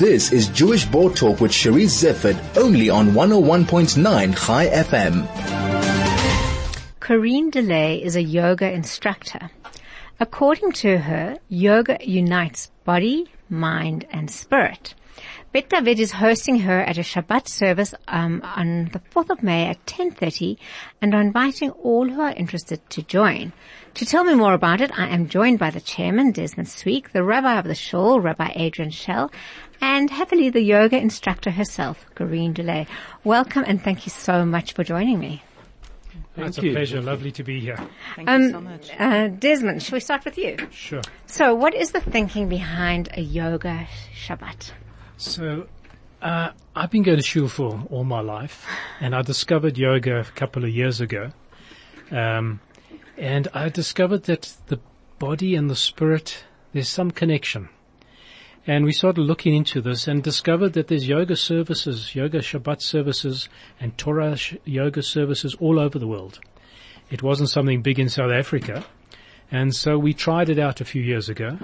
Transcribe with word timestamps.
This 0.00 0.32
is 0.32 0.48
Jewish 0.48 0.86
Board 0.86 1.14
Talk 1.14 1.42
with 1.42 1.50
Charisse 1.50 2.02
Zeifert, 2.02 2.56
only 2.56 2.88
on 2.88 3.08
101.9 3.08 4.34
Chai 4.34 4.66
FM. 4.68 5.26
Caryne 7.00 7.50
Delhare 7.50 8.00
is 8.00 8.16
a 8.16 8.22
yoga 8.22 8.72
instructor. 8.72 9.50
According 10.18 10.72
to 10.80 10.96
her, 10.96 11.36
yoga 11.50 11.98
unites 12.00 12.70
body, 12.86 13.26
mind, 13.50 14.06
and 14.10 14.30
spirit. 14.30 14.94
Bet 15.52 15.68
David 15.68 15.98
is 15.98 16.12
hosting 16.12 16.60
her 16.60 16.80
at 16.80 16.96
a 16.96 17.00
Shabbat 17.00 17.48
service 17.48 17.92
um, 18.06 18.40
on 18.44 18.90
the 18.92 19.00
4th 19.00 19.30
of 19.30 19.42
May 19.42 19.66
at 19.66 19.84
10.30 19.84 20.56
and 21.02 21.12
are 21.12 21.20
inviting 21.20 21.70
all 21.70 22.08
who 22.08 22.20
are 22.20 22.32
interested 22.32 22.88
to 22.90 23.02
join. 23.02 23.52
To 23.94 24.06
tell 24.06 24.22
me 24.22 24.34
more 24.34 24.54
about 24.54 24.80
it, 24.80 24.96
I 24.96 25.08
am 25.08 25.28
joined 25.28 25.58
by 25.58 25.70
the 25.70 25.80
chairman, 25.80 26.30
Desmond 26.30 26.68
Sweke, 26.68 27.10
the 27.10 27.24
rabbi 27.24 27.58
of 27.58 27.64
the 27.64 27.74
shul, 27.74 28.20
Rabbi 28.20 28.52
Adrian 28.54 28.92
Schell, 28.92 29.32
and 29.80 30.08
happily 30.10 30.50
the 30.50 30.62
yoga 30.62 30.98
instructor 30.98 31.50
herself, 31.50 32.06
Caryne 32.14 32.54
Delhare. 32.54 32.86
Welcome 33.24 33.64
and 33.66 33.82
thank 33.82 34.06
you 34.06 34.10
so 34.10 34.44
much 34.44 34.74
for 34.74 34.84
joining 34.84 35.18
me. 35.18 35.42
Thank 36.36 36.48
it's 36.48 36.58
you. 36.58 36.70
a 36.70 36.74
pleasure. 36.74 37.00
Lovely 37.00 37.32
to 37.32 37.42
be 37.42 37.58
here. 37.58 37.76
Thank 38.14 38.28
um, 38.28 38.42
you 38.42 38.50
so 38.50 38.60
much. 38.60 38.90
Uh, 38.98 39.28
Desmond, 39.28 39.82
shall 39.82 39.96
we 39.96 40.00
start 40.00 40.24
with 40.24 40.38
you? 40.38 40.56
Sure. 40.70 41.02
So 41.26 41.54
what 41.54 41.74
is 41.74 41.90
the 41.90 42.00
thinking 42.00 42.48
behind 42.48 43.08
a 43.16 43.20
yoga 43.20 43.88
Shabbat? 44.14 44.70
So, 45.20 45.66
uh, 46.22 46.52
I've 46.74 46.90
been 46.90 47.02
going 47.02 47.18
to 47.18 47.22
shul 47.22 47.46
for 47.46 47.86
all 47.90 48.04
my 48.04 48.22
life, 48.22 48.66
and 49.00 49.14
I 49.14 49.20
discovered 49.20 49.76
yoga 49.76 50.20
a 50.20 50.24
couple 50.24 50.64
of 50.64 50.70
years 50.70 51.02
ago. 51.02 51.32
Um, 52.10 52.60
and 53.18 53.46
I 53.52 53.68
discovered 53.68 54.24
that 54.24 54.54
the 54.68 54.80
body 55.18 55.56
and 55.56 55.68
the 55.68 55.76
spirit, 55.76 56.44
there's 56.72 56.88
some 56.88 57.10
connection. 57.10 57.68
And 58.66 58.86
we 58.86 58.92
started 58.92 59.20
looking 59.20 59.54
into 59.54 59.82
this 59.82 60.08
and 60.08 60.22
discovered 60.22 60.72
that 60.72 60.88
there's 60.88 61.06
yoga 61.06 61.36
services, 61.36 62.14
yoga 62.14 62.38
Shabbat 62.38 62.80
services 62.80 63.50
and 63.78 63.98
Torah 63.98 64.38
yoga 64.64 65.02
services 65.02 65.54
all 65.56 65.78
over 65.78 65.98
the 65.98 66.08
world. 66.08 66.40
It 67.10 67.22
wasn't 67.22 67.50
something 67.50 67.82
big 67.82 67.98
in 67.98 68.08
South 68.08 68.32
Africa. 68.32 68.86
And 69.50 69.76
so 69.76 69.98
we 69.98 70.14
tried 70.14 70.48
it 70.48 70.58
out 70.58 70.80
a 70.80 70.86
few 70.86 71.02
years 71.02 71.28
ago 71.28 71.58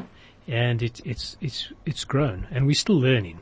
and 0.46 0.82
it, 0.82 1.00
it's, 1.04 1.36
it's, 1.40 1.72
it's 1.84 2.04
grown 2.04 2.46
and 2.50 2.66
we're 2.66 2.74
still 2.74 3.00
learning. 3.00 3.40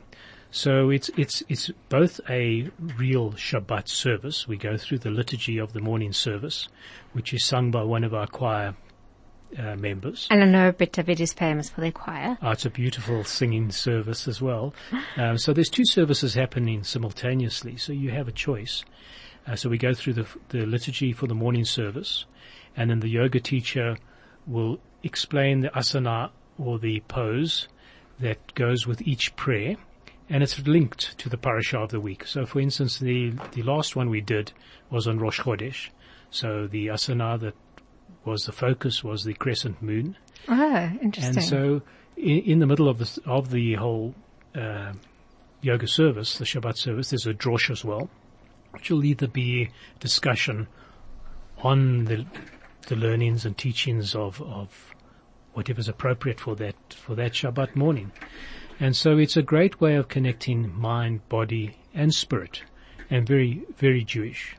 So 0.55 0.89
it's, 0.89 1.09
it's, 1.17 1.43
it's 1.49 1.69
both 1.89 2.21
a 2.29 2.71
real 2.97 3.33
Shabbat 3.33 3.89
service. 3.89 4.47
We 4.47 4.55
go 4.55 4.77
through 4.77 4.99
the 4.99 5.09
liturgy 5.09 5.57
of 5.57 5.73
the 5.73 5.81
morning 5.81 6.13
service, 6.13 6.69
which 7.11 7.33
is 7.33 7.45
sung 7.45 7.71
by 7.71 7.83
one 7.83 8.05
of 8.05 8.13
our 8.13 8.25
choir 8.25 8.73
uh, 9.59 9.75
members. 9.75 10.29
And 10.31 10.41
I 10.41 10.45
know 10.45 10.71
Bet 10.71 10.93
David 10.93 11.19
is 11.19 11.33
famous 11.33 11.69
for 11.69 11.81
their 11.81 11.91
choir. 11.91 12.37
Oh, 12.41 12.51
it's 12.51 12.65
a 12.65 12.69
beautiful 12.69 13.25
singing 13.25 13.69
service 13.69 14.29
as 14.29 14.41
well. 14.41 14.73
Um, 15.17 15.37
so 15.37 15.51
there's 15.51 15.69
two 15.69 15.85
services 15.85 16.33
happening 16.33 16.83
simultaneously, 16.85 17.75
so 17.75 17.91
you 17.91 18.11
have 18.11 18.29
a 18.29 18.33
choice. 18.33 18.83
Uh, 19.45 19.57
so 19.57 19.69
we 19.69 19.77
go 19.77 19.93
through 19.93 20.13
the, 20.13 20.27
the 20.49 20.65
liturgy 20.65 21.11
for 21.11 21.27
the 21.27 21.35
morning 21.35 21.65
service, 21.65 22.25
and 22.77 22.89
then 22.89 23.01
the 23.01 23.09
yoga 23.09 23.41
teacher 23.41 23.97
will 24.47 24.79
explain 25.03 25.61
the 25.61 25.69
asana 25.69 26.31
or 26.57 26.79
the 26.79 27.01
pose 27.09 27.67
that 28.19 28.53
goes 28.55 28.87
with 28.87 29.01
each 29.01 29.35
prayer 29.35 29.75
and 30.29 30.41
it's 30.43 30.59
linked 30.65 31.17
to 31.19 31.29
the 31.29 31.37
parasha 31.37 31.77
of 31.79 31.91
the 31.91 31.99
week. 31.99 32.25
So, 32.25 32.45
for 32.45 32.59
instance, 32.59 32.99
the 32.99 33.33
the 33.51 33.63
last 33.63 33.95
one 33.95 34.09
we 34.09 34.21
did 34.21 34.51
was 34.89 35.07
on 35.07 35.19
Rosh 35.19 35.41
Chodesh. 35.41 35.89
So 36.29 36.67
the 36.67 36.87
asana 36.87 37.39
that 37.39 37.55
was 38.23 38.45
the 38.45 38.51
focus 38.51 39.03
was 39.03 39.23
the 39.23 39.33
crescent 39.33 39.81
moon. 39.81 40.17
Ah, 40.47 40.91
interesting. 41.01 41.37
And 41.37 41.43
so, 41.43 41.81
in, 42.17 42.39
in 42.39 42.59
the 42.59 42.65
middle 42.65 42.89
of 42.89 42.97
the 42.97 43.21
of 43.25 43.51
the 43.51 43.75
whole 43.75 44.15
uh, 44.55 44.93
yoga 45.61 45.87
service, 45.87 46.37
the 46.37 46.45
Shabbat 46.45 46.77
service, 46.77 47.11
there's 47.11 47.27
a 47.27 47.33
drosh 47.33 47.69
as 47.69 47.85
well, 47.85 48.09
which 48.71 48.89
will 48.89 49.03
either 49.03 49.27
be 49.27 49.69
discussion 49.99 50.67
on 51.59 52.05
the 52.05 52.25
the 52.87 52.95
learnings 52.95 53.45
and 53.45 53.57
teachings 53.57 54.15
of 54.15 54.41
of 54.41 54.93
whatever's 55.53 55.87
appropriate 55.87 56.39
for 56.39 56.55
that 56.55 56.75
for 56.93 57.15
that 57.15 57.33
Shabbat 57.33 57.75
morning. 57.75 58.11
And 58.79 58.95
so 58.95 59.17
it's 59.17 59.37
a 59.37 59.41
great 59.41 59.79
way 59.79 59.95
of 59.95 60.07
connecting 60.07 60.73
mind, 60.77 61.27
body, 61.29 61.77
and 61.93 62.13
spirit, 62.13 62.63
and 63.09 63.25
very, 63.25 63.63
very 63.77 64.03
Jewish 64.03 64.55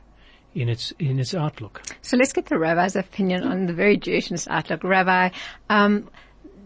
in 0.55 0.69
its 0.69 0.91
in 0.97 1.19
its 1.19 1.33
outlook. 1.33 1.83
So 2.01 2.17
let's 2.17 2.33
get 2.33 2.47
the 2.47 2.57
rabbi's 2.57 2.95
opinion 2.95 3.43
on 3.43 3.67
the 3.67 3.73
very 3.73 3.97
Jewishness 3.97 4.47
outlook. 4.49 4.83
Rabbi, 4.83 5.29
um, 5.69 6.09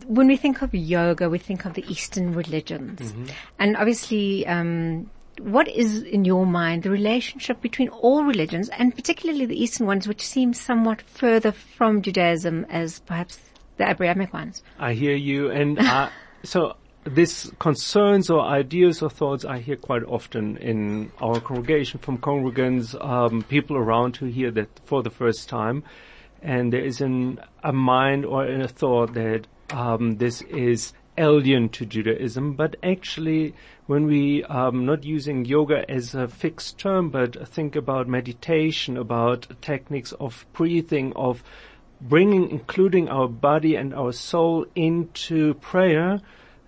when 0.07 0.27
we 0.27 0.37
think 0.37 0.61
of 0.61 0.73
yoga, 0.73 1.29
we 1.29 1.37
think 1.37 1.65
of 1.65 1.73
the 1.73 1.83
Eastern 1.91 2.33
religions, 2.33 2.99
mm-hmm. 3.01 3.25
and 3.59 3.77
obviously. 3.77 4.47
Um, 4.47 5.09
what 5.39 5.67
is 5.67 6.03
in 6.03 6.23
your 6.23 6.45
mind 6.45 6.83
the 6.83 6.91
relationship 6.91 7.61
between 7.61 7.87
all 7.89 8.23
religions 8.25 8.69
and 8.69 8.93
particularly 8.93 9.45
the 9.45 9.59
Eastern 9.59 9.87
ones 9.87 10.07
which 10.07 10.23
seem 10.23 10.53
somewhat 10.53 11.01
further 11.01 11.51
from 11.51 12.01
Judaism 12.01 12.65
as 12.69 12.99
perhaps 12.99 13.39
the 13.77 13.89
Abrahamic 13.89 14.33
ones? 14.33 14.61
I 14.77 14.93
hear 14.93 15.15
you 15.15 15.49
and 15.49 15.79
uh, 15.79 16.09
so 16.43 16.75
these 17.05 17.51
concerns 17.59 18.29
or 18.29 18.41
ideas 18.41 19.01
or 19.01 19.09
thoughts 19.09 19.43
I 19.43 19.59
hear 19.59 19.75
quite 19.75 20.03
often 20.03 20.57
in 20.57 21.11
our 21.19 21.39
congregation 21.39 21.99
from 21.99 22.19
congregants, 22.19 22.93
um, 23.03 23.43
people 23.43 23.75
around 23.75 24.17
who 24.17 24.27
hear 24.27 24.51
that 24.51 24.79
for 24.85 25.01
the 25.01 25.09
first 25.09 25.49
time. 25.49 25.83
And 26.41 26.71
there 26.71 26.83
is 26.83 27.01
an, 27.01 27.39
a 27.63 27.73
mind 27.73 28.25
or 28.25 28.45
a 28.45 28.67
thought 28.67 29.13
that 29.13 29.47
um, 29.71 30.17
this 30.17 30.41
is 30.43 30.93
alien 31.17 31.69
to 31.69 31.85
Judaism, 31.85 32.53
but 32.53 32.75
actually 32.83 33.53
when 33.87 34.05
we 34.05 34.43
um, 34.45 34.85
not 34.85 35.03
using 35.03 35.43
yoga 35.45 35.89
as 35.89 36.15
a 36.15 36.27
fixed 36.27 36.77
term, 36.77 37.09
but 37.09 37.47
think 37.47 37.75
about 37.75 38.07
meditation, 38.07 38.97
about 38.97 39.47
techniques 39.61 40.13
of 40.13 40.45
breathing, 40.53 41.13
of 41.15 41.43
bringing, 41.99 42.49
including 42.49 43.09
our 43.09 43.27
body 43.27 43.75
and 43.75 43.93
our 43.93 44.11
soul 44.11 44.65
into 44.75 45.53
prayer, 45.55 46.21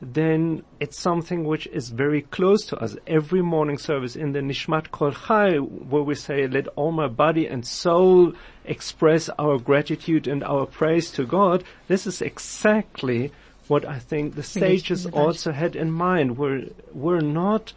then 0.03 0.63
it's 0.79 0.99
something 0.99 1.45
which 1.45 1.67
is 1.67 1.89
very 1.89 2.23
close 2.23 2.65
to 2.65 2.77
us. 2.77 2.97
Every 3.07 3.41
morning 3.41 3.77
service 3.77 4.15
in 4.15 4.33
the 4.33 4.39
Nishmat 4.39 4.91
Kol 4.91 5.11
Chai, 5.11 5.57
where 5.57 6.03
we 6.03 6.15
say, 6.15 6.47
let 6.47 6.67
all 6.75 6.91
my 6.91 7.07
body 7.07 7.47
and 7.47 7.65
soul 7.65 8.33
express 8.65 9.29
our 9.39 9.57
gratitude 9.57 10.27
and 10.27 10.43
our 10.43 10.65
praise 10.65 11.11
to 11.11 11.25
God, 11.25 11.63
this 11.87 12.05
is 12.05 12.21
exactly 12.21 13.31
what 13.67 13.85
I 13.85 13.99
think 13.99 14.35
the 14.35 14.43
sages 14.43 15.05
also 15.05 15.51
had 15.51 15.75
in 15.75 15.91
mind. 15.91 16.37
We're, 16.37 16.65
we're 16.91 17.21
not, 17.21 17.73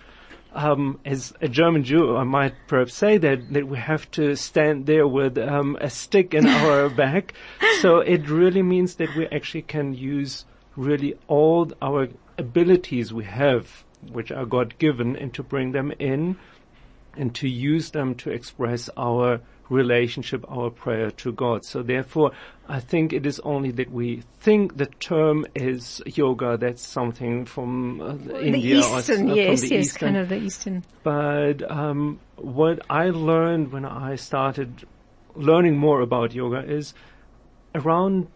um, 0.52 0.98
as 1.04 1.32
a 1.40 1.48
German 1.48 1.84
Jew, 1.84 2.16
I 2.16 2.24
might 2.24 2.54
perhaps 2.66 2.94
say 2.94 3.18
that, 3.18 3.52
that 3.52 3.68
we 3.68 3.78
have 3.78 4.10
to 4.12 4.34
stand 4.34 4.86
there 4.86 5.06
with 5.06 5.38
um, 5.38 5.76
a 5.80 5.90
stick 5.90 6.34
in 6.34 6.46
our 6.46 6.88
back. 7.04 7.34
So 7.80 7.98
it 7.98 8.28
really 8.28 8.62
means 8.62 8.96
that 8.96 9.14
we 9.14 9.26
actually 9.28 9.62
can 9.62 9.94
use 9.94 10.44
really 10.76 11.16
all 11.26 11.70
our 11.80 12.08
abilities 12.38 13.12
we 13.12 13.24
have, 13.24 13.84
which 14.10 14.30
are 14.30 14.44
God 14.44 14.78
given, 14.78 15.16
and 15.16 15.32
to 15.34 15.42
bring 15.42 15.72
them 15.72 15.92
in 15.98 16.36
and 17.16 17.34
to 17.34 17.48
use 17.48 17.90
them 17.90 18.14
to 18.14 18.30
express 18.30 18.90
our 18.96 19.40
relationship, 19.68 20.44
our 20.48 20.70
prayer 20.70 21.10
to 21.10 21.32
God. 21.32 21.64
So 21.64 21.82
therefore, 21.82 22.32
I 22.68 22.80
think 22.80 23.12
it 23.12 23.26
is 23.26 23.40
only 23.40 23.70
that 23.72 23.90
we 23.90 24.22
think 24.40 24.76
the 24.76 24.86
term 24.86 25.46
is 25.54 26.02
yoga. 26.06 26.56
That's 26.56 26.86
something 26.86 27.46
from 27.46 28.00
uh, 28.00 28.12
the 28.14 28.46
India 28.46 28.78
Eastern, 28.78 29.30
or 29.30 29.34
yes, 29.34 29.60
from 29.60 29.70
the 29.70 29.76
yes, 29.76 29.86
Eastern. 29.86 30.06
kind 30.08 30.16
of 30.18 30.28
the 30.28 30.36
Eastern. 30.36 30.84
But 31.02 31.68
um, 31.70 32.20
what 32.36 32.80
I 32.90 33.10
learned 33.10 33.72
when 33.72 33.84
I 33.84 34.16
started 34.16 34.86
learning 35.34 35.76
more 35.76 36.00
about 36.00 36.32
yoga 36.32 36.60
is 36.60 36.94
around 37.74 38.28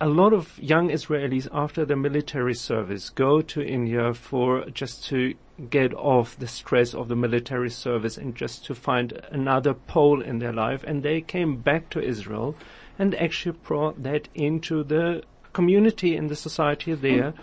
a 0.00 0.08
lot 0.08 0.32
of 0.32 0.56
young 0.58 0.88
Israelis 0.88 1.48
after 1.52 1.84
the 1.84 1.96
military 1.96 2.54
service 2.54 3.10
go 3.10 3.40
to 3.40 3.60
India 3.60 4.14
for 4.14 4.66
just 4.70 5.04
to 5.06 5.34
get 5.68 5.92
off 5.94 6.38
the 6.38 6.46
stress 6.46 6.94
of 6.94 7.08
the 7.08 7.16
military 7.16 7.70
service 7.70 8.16
and 8.16 8.36
just 8.36 8.64
to 8.66 8.74
find 8.74 9.12
another 9.30 9.74
pole 9.74 10.22
in 10.22 10.38
their 10.38 10.52
life. 10.52 10.84
And 10.84 11.02
they 11.02 11.20
came 11.20 11.56
back 11.56 11.90
to 11.90 12.00
Israel 12.00 12.54
and 13.00 13.16
actually 13.16 13.58
brought 13.64 14.02
that 14.04 14.28
into 14.34 14.84
the 14.84 15.22
community 15.52 16.16
and 16.16 16.28
the 16.28 16.36
society 16.36 16.94
there. 16.94 17.34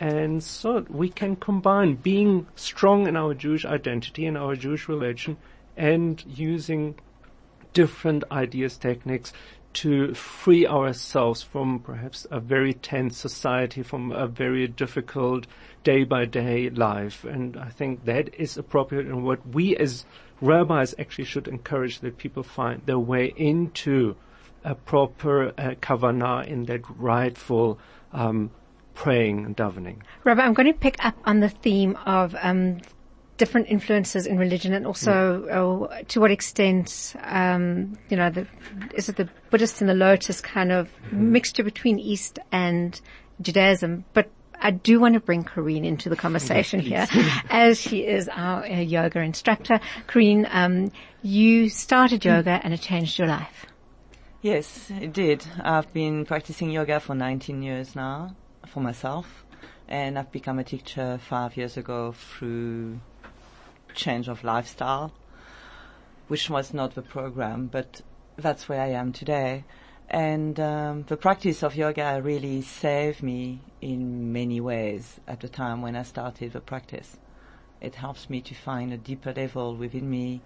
And 0.00 0.42
so 0.42 0.84
we 0.88 1.08
can 1.08 1.36
combine 1.36 1.94
being 1.94 2.48
strong 2.56 3.06
in 3.06 3.16
our 3.16 3.34
Jewish 3.34 3.64
identity 3.64 4.26
and 4.26 4.36
our 4.36 4.56
Jewish 4.56 4.88
religion 4.88 5.36
and 5.76 6.24
using 6.26 6.96
different 7.72 8.24
ideas, 8.32 8.76
techniques 8.78 9.32
to 9.74 10.14
free 10.14 10.66
ourselves 10.66 11.42
from 11.42 11.80
perhaps 11.80 12.26
a 12.30 12.40
very 12.40 12.74
tense 12.74 13.16
society, 13.16 13.82
from 13.82 14.12
a 14.12 14.26
very 14.26 14.66
difficult 14.66 15.46
day 15.84 16.04
by 16.04 16.24
day 16.24 16.70
life. 16.70 17.24
And 17.24 17.56
I 17.56 17.68
think 17.68 18.04
that 18.04 18.34
is 18.34 18.56
appropriate 18.56 19.06
and 19.06 19.24
what 19.24 19.46
we 19.46 19.76
as 19.76 20.04
rabbis 20.40 20.94
actually 20.98 21.24
should 21.24 21.48
encourage 21.48 22.00
that 22.00 22.18
people 22.18 22.42
find 22.42 22.82
their 22.86 22.98
way 22.98 23.32
into 23.36 24.16
a 24.64 24.74
proper 24.74 25.48
uh, 25.48 25.74
kavanah 25.80 26.46
in 26.46 26.64
that 26.66 26.82
rightful 26.98 27.78
um, 28.12 28.50
praying 28.94 29.44
and 29.44 29.56
davening. 29.56 29.98
Rabbi, 30.24 30.42
I'm 30.42 30.54
going 30.54 30.72
to 30.72 30.78
pick 30.78 31.04
up 31.04 31.14
on 31.24 31.40
the 31.40 31.48
theme 31.48 31.96
of 32.04 32.34
um, 32.40 32.80
different 33.38 33.68
influences 33.68 34.26
in 34.26 34.36
religion 34.36 34.74
and 34.74 34.86
also 34.86 35.88
uh, 35.90 36.02
to 36.08 36.20
what 36.20 36.30
extent, 36.30 37.14
um, 37.22 37.96
you 38.10 38.16
know, 38.16 38.28
the, 38.28 38.46
is 38.94 39.08
it 39.08 39.16
the 39.16 39.28
Buddhist 39.50 39.80
and 39.80 39.88
the 39.88 39.94
Lotus 39.94 40.40
kind 40.40 40.70
of 40.70 40.90
mixture 41.10 41.64
between 41.64 41.98
East 41.98 42.38
and 42.52 43.00
Judaism? 43.40 44.04
But 44.12 44.30
I 44.60 44.72
do 44.72 44.98
want 44.98 45.14
to 45.14 45.20
bring 45.20 45.44
Caryne 45.44 45.84
into 45.84 46.08
the 46.08 46.16
conversation 46.16 46.80
here, 46.80 47.06
as 47.50 47.80
she 47.80 48.04
is 48.04 48.28
our 48.28 48.64
uh, 48.64 48.80
yoga 48.80 49.20
instructor. 49.20 49.80
Caryne, 50.08 50.46
um, 50.50 50.90
you 51.22 51.68
started 51.68 52.24
yoga 52.24 52.60
and 52.62 52.74
it 52.74 52.80
changed 52.80 53.18
your 53.18 53.28
life. 53.28 53.66
Yes, 54.42 54.90
it 54.90 55.12
did. 55.12 55.44
I've 55.62 55.92
been 55.92 56.24
practicing 56.24 56.70
yoga 56.70 57.00
for 57.00 57.14
19 57.14 57.62
years 57.62 57.94
now 57.94 58.36
for 58.66 58.80
myself, 58.80 59.44
and 59.88 60.18
I've 60.18 60.30
become 60.32 60.58
a 60.58 60.64
teacher 60.64 61.18
five 61.28 61.56
years 61.56 61.76
ago 61.76 62.12
through 62.12 63.00
change 63.98 64.28
of 64.28 64.44
lifestyle, 64.44 65.12
which 66.28 66.48
was 66.48 66.72
not 66.72 66.94
the 66.94 67.02
program, 67.02 67.66
but 67.66 68.00
that's 68.36 68.68
where 68.68 68.80
I 68.80 68.88
am 68.88 69.12
today. 69.12 69.64
And 70.08 70.58
um, 70.58 71.02
the 71.02 71.18
practice 71.18 71.62
of 71.62 71.76
yoga 71.76 72.22
really 72.22 72.62
saved 72.62 73.22
me 73.22 73.60
in 73.82 74.32
many 74.32 74.58
ways 74.60 75.20
at 75.26 75.40
the 75.40 75.48
time 75.48 75.82
when 75.82 75.96
I 75.96 76.02
started 76.04 76.52
the 76.52 76.60
practice. 76.60 77.18
It 77.80 77.96
helps 77.96 78.30
me 78.30 78.40
to 78.40 78.54
find 78.54 78.92
a 78.92 78.96
deeper 78.96 79.32
level 79.32 79.76
within 79.76 80.08
me 80.08 80.40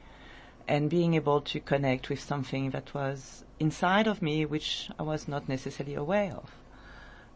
and 0.67 0.91
being 0.91 1.15
able 1.15 1.41
to 1.43 1.61
connect 1.61 2.09
with 2.09 2.21
something 2.21 2.71
that 2.71 2.93
was 2.95 3.45
inside 3.61 4.07
of 4.07 4.23
me 4.23 4.45
which 4.45 4.91
I 4.99 5.03
was 5.03 5.29
not 5.29 5.49
necessarily 5.49 5.95
aware 5.95 6.33
of. 6.33 6.51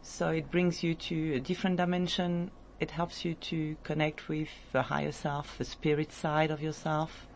So 0.02 0.30
it 0.30 0.50
brings 0.50 0.82
you 0.82 0.94
to 0.94 1.34
a 1.34 1.40
different 1.40 1.76
dimension. 1.76 2.50
It 2.78 2.90
helps 2.90 3.25
you 3.25 3.34
to 3.34 3.76
connect 3.82 4.28
with 4.28 4.49
the 4.73 4.82
higher 4.82 5.12
self, 5.12 5.56
the 5.56 5.64
spirit 5.64 6.12
side 6.12 6.50
of 6.50 6.62
yourself, 6.62 7.26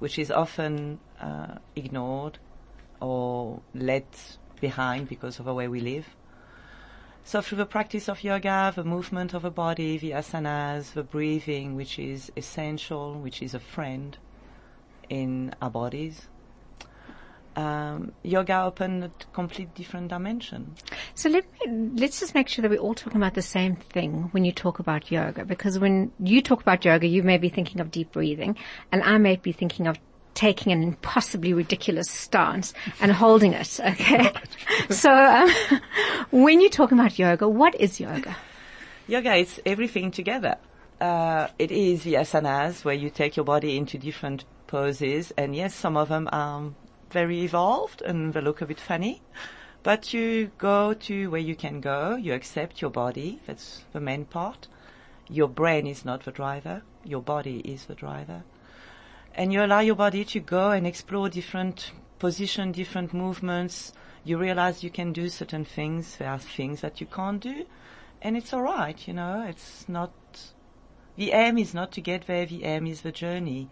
which 0.00 0.18
is 0.18 0.30
often 0.30 0.98
uh, 1.20 1.58
ignored 1.76 2.38
or 3.00 3.60
let 3.74 4.36
behind 4.60 5.08
because 5.08 5.38
of 5.38 5.44
the 5.44 5.54
way 5.54 5.68
we 5.68 5.80
live. 5.80 6.06
So 7.22 7.40
through 7.40 7.58
the 7.58 7.66
practice 7.66 8.08
of 8.08 8.24
yoga, 8.24 8.72
the 8.74 8.82
movement 8.82 9.34
of 9.34 9.42
the 9.42 9.50
body, 9.50 9.98
the 9.98 10.10
asanas, 10.12 10.94
the 10.94 11.04
breathing, 11.04 11.76
which 11.76 11.98
is 11.98 12.32
essential, 12.36 13.14
which 13.14 13.42
is 13.42 13.54
a 13.54 13.60
friend 13.60 14.16
in 15.08 15.54
our 15.62 15.70
bodies, 15.70 16.28
um, 17.56 18.12
yoga 18.22 18.62
opened 18.62 19.04
a 19.04 19.10
complete 19.32 19.74
different 19.74 20.08
dimension. 20.08 20.74
So 21.14 21.28
let 21.28 21.44
me, 21.52 21.90
let's 21.96 22.20
just 22.20 22.34
make 22.34 22.48
sure 22.48 22.62
that 22.62 22.70
we're 22.70 22.78
all 22.78 22.94
talking 22.94 23.20
about 23.20 23.34
the 23.34 23.42
same 23.42 23.76
thing 23.76 24.28
when 24.32 24.44
you 24.44 24.52
talk 24.52 24.78
about 24.78 25.10
yoga, 25.10 25.44
because 25.44 25.78
when 25.78 26.12
you 26.18 26.42
talk 26.42 26.60
about 26.60 26.84
yoga, 26.84 27.06
you 27.06 27.22
may 27.22 27.38
be 27.38 27.48
thinking 27.48 27.80
of 27.80 27.90
deep 27.90 28.12
breathing, 28.12 28.56
and 28.92 29.02
I 29.02 29.18
may 29.18 29.36
be 29.36 29.52
thinking 29.52 29.86
of 29.86 29.98
taking 30.34 30.72
an 30.72 30.82
impossibly 30.82 31.52
ridiculous 31.52 32.10
stance 32.10 32.72
and 33.00 33.12
holding 33.12 33.52
it. 33.52 33.78
Okay, 33.90 34.32
so 34.90 35.10
um, 35.12 35.50
when 36.30 36.60
you're 36.60 36.70
talking 36.70 36.98
about 36.98 37.18
yoga, 37.18 37.48
what 37.48 37.74
is 37.80 38.00
yoga? 38.00 38.36
Yoga 39.06 39.34
is 39.34 39.60
everything 39.66 40.10
together. 40.10 40.56
Uh, 41.00 41.48
it 41.58 41.72
is 41.72 42.04
the 42.04 42.14
asanas 42.14 42.84
where 42.84 42.94
you 42.94 43.10
take 43.10 43.36
your 43.36 43.44
body 43.44 43.76
into 43.76 43.98
different 43.98 44.44
poses, 44.66 45.32
and 45.36 45.56
yes, 45.56 45.74
some 45.74 45.96
of 45.96 46.08
them 46.08 46.28
are 46.30 46.70
very 47.12 47.42
evolved 47.42 48.02
and 48.02 48.32
they 48.32 48.40
look 48.40 48.60
a 48.60 48.66
bit 48.66 48.80
funny. 48.80 49.22
But 49.82 50.12
you 50.12 50.50
go 50.58 50.92
to 50.92 51.30
where 51.30 51.40
you 51.40 51.56
can 51.56 51.80
go, 51.80 52.16
you 52.16 52.34
accept 52.34 52.82
your 52.82 52.90
body, 52.90 53.40
that's 53.46 53.84
the 53.92 54.00
main 54.00 54.26
part. 54.26 54.68
Your 55.28 55.48
brain 55.48 55.86
is 55.86 56.04
not 56.04 56.24
the 56.24 56.32
driver, 56.32 56.82
your 57.04 57.22
body 57.22 57.60
is 57.60 57.86
the 57.86 57.94
driver. 57.94 58.42
And 59.34 59.52
you 59.52 59.64
allow 59.64 59.80
your 59.80 59.94
body 59.94 60.24
to 60.26 60.40
go 60.40 60.70
and 60.72 60.86
explore 60.86 61.28
different 61.28 61.92
position, 62.18 62.72
different 62.72 63.14
movements. 63.14 63.92
You 64.24 64.36
realize 64.36 64.84
you 64.84 64.90
can 64.90 65.12
do 65.12 65.28
certain 65.28 65.64
things, 65.64 66.16
there 66.16 66.28
are 66.28 66.38
things 66.38 66.82
that 66.82 67.00
you 67.00 67.06
can't 67.06 67.40
do. 67.40 67.64
And 68.20 68.36
it's 68.36 68.52
alright, 68.52 69.08
you 69.08 69.14
know, 69.14 69.46
it's 69.48 69.88
not, 69.88 70.12
the 71.20 71.32
aim 71.32 71.58
is 71.58 71.74
not 71.74 71.92
to 71.92 72.00
get 72.00 72.26
there, 72.26 72.46
the 72.46 72.64
aim 72.64 72.86
is 72.86 73.02
the 73.02 73.12
journey, 73.12 73.68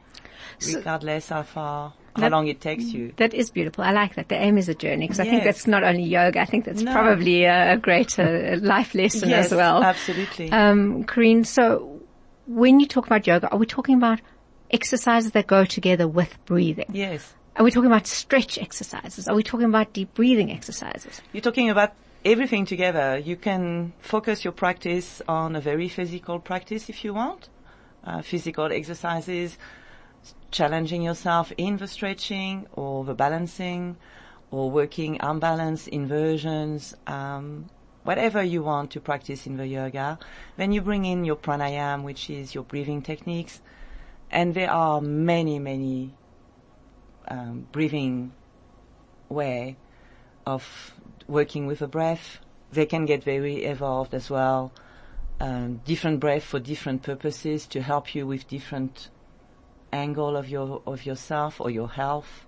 regardless 0.66 1.30
how 1.30 1.42
far 1.42 1.94
how 2.14 2.22
That- 2.22 2.32
long 2.32 2.46
it 2.48 2.60
takes 2.60 2.84
you. 2.92 3.12
That 3.16 3.32
is 3.32 3.50
beautiful. 3.50 3.84
I 3.84 3.92
like 3.92 4.16
that. 4.16 4.28
The 4.28 4.34
aim 4.36 4.58
is 4.58 4.68
a 4.68 4.74
journey 4.74 5.04
because 5.06 5.20
I 5.20 5.24
think 5.24 5.44
that's 5.44 5.66
not 5.66 5.82
only 5.84 6.02
yoga. 6.02 6.40
I 6.40 6.44
think 6.46 6.64
that's 6.64 6.82
No. 6.82 6.92
probably 6.92 7.44
a, 7.44 7.74
a 7.74 7.76
great 7.76 8.18
uh, 8.18 8.56
life 8.60 8.94
lesson 8.94 9.28
yes, 9.28 9.46
as 9.52 9.56
well. 9.56 9.82
absolutely. 9.82 10.50
Um, 10.50 11.04
Caryne, 11.04 11.44
so 11.46 12.00
when 12.46 12.80
you 12.80 12.86
talk 12.86 13.06
about 13.06 13.26
yoga, 13.26 13.48
are 13.50 13.58
we 13.58 13.66
talking 13.66 13.94
about 13.94 14.20
exercises 14.70 15.30
that 15.32 15.46
go 15.46 15.64
together 15.64 16.06
with 16.06 16.32
breathing? 16.44 16.90
yes. 16.92 17.34
Are 17.56 17.64
we 17.64 17.72
talking 17.72 17.90
about 17.90 18.06
stretch 18.06 18.56
exercises? 18.56 19.26
Are 19.26 19.34
we 19.34 19.42
talking 19.42 19.66
about 19.66 19.92
deep 19.92 20.14
breathing 20.14 20.52
exercises? 20.52 21.20
You're 21.32 21.40
talking 21.40 21.70
about 21.70 21.92
everything 22.24 22.66
together. 22.66 23.18
You 23.18 23.36
can 23.36 23.92
focus 24.00 24.44
your 24.44 24.52
practice 24.52 25.22
on 25.28 25.56
a 25.56 25.60
very 25.60 25.88
physical 25.88 26.38
practice 26.38 26.88
if 26.88 27.04
you 27.04 27.14
want. 27.14 27.48
Uh, 28.04 28.22
physical 28.22 28.72
exercises, 28.72 29.58
challenging 30.50 31.02
yourself 31.02 31.52
in 31.56 31.76
the 31.76 31.86
stretching 31.86 32.66
or 32.72 33.04
the 33.04 33.14
balancing 33.14 33.96
or 34.50 34.70
working 34.70 35.20
arm 35.20 35.40
balance, 35.40 35.86
inversions, 35.86 36.94
um, 37.06 37.68
whatever 38.04 38.42
you 38.42 38.62
want 38.62 38.90
to 38.92 39.00
practice 39.00 39.46
in 39.46 39.56
the 39.56 39.66
yoga. 39.66 40.18
Then 40.56 40.72
you 40.72 40.80
bring 40.80 41.04
in 41.04 41.24
your 41.24 41.36
pranayam, 41.36 42.02
which 42.02 42.30
is 42.30 42.54
your 42.54 42.64
breathing 42.64 43.02
techniques. 43.02 43.60
And 44.30 44.54
there 44.54 44.70
are 44.70 45.00
many, 45.00 45.58
many 45.58 46.14
um, 47.26 47.66
breathing 47.72 48.32
way 49.28 49.76
of 50.46 50.94
working 51.28 51.66
with 51.66 51.82
a 51.82 51.86
breath. 51.86 52.38
They 52.72 52.86
can 52.86 53.06
get 53.06 53.22
very 53.22 53.64
evolved 53.64 54.14
as 54.14 54.30
well. 54.30 54.72
Um, 55.40 55.80
different 55.84 56.18
breath 56.18 56.42
for 56.42 56.58
different 56.58 57.02
purposes 57.02 57.66
to 57.68 57.82
help 57.82 58.14
you 58.14 58.26
with 58.26 58.48
different 58.48 59.10
angle 59.92 60.36
of 60.36 60.48
your 60.48 60.82
of 60.86 61.06
yourself 61.06 61.60
or 61.60 61.70
your 61.70 61.88
health. 61.88 62.46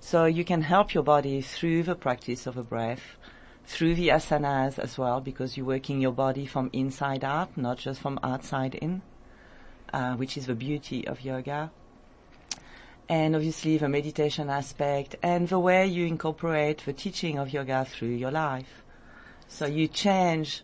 So 0.00 0.24
you 0.24 0.44
can 0.44 0.62
help 0.62 0.92
your 0.92 1.04
body 1.04 1.40
through 1.40 1.84
the 1.84 1.94
practice 1.94 2.46
of 2.46 2.56
a 2.56 2.62
breath, 2.62 3.16
through 3.64 3.94
the 3.94 4.08
asanas 4.08 4.78
as 4.78 4.98
well, 4.98 5.20
because 5.20 5.56
you're 5.56 5.66
working 5.66 6.00
your 6.00 6.12
body 6.12 6.46
from 6.46 6.70
inside 6.72 7.24
out, 7.24 7.56
not 7.56 7.78
just 7.78 8.00
from 8.00 8.18
outside 8.22 8.74
in, 8.74 9.02
uh, 9.92 10.14
which 10.14 10.36
is 10.36 10.46
the 10.46 10.54
beauty 10.54 11.06
of 11.06 11.22
yoga 11.22 11.70
and 13.08 13.36
obviously 13.36 13.78
the 13.78 13.88
meditation 13.88 14.50
aspect 14.50 15.16
and 15.22 15.48
the 15.48 15.58
way 15.58 15.86
you 15.86 16.06
incorporate 16.06 16.78
the 16.84 16.92
teaching 16.92 17.38
of 17.38 17.52
yoga 17.52 17.84
through 17.84 18.08
your 18.08 18.30
life. 18.30 18.82
So 19.48 19.66
you 19.66 19.88
change 19.88 20.62